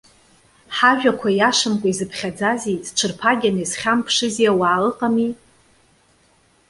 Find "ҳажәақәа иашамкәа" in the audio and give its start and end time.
0.75-1.87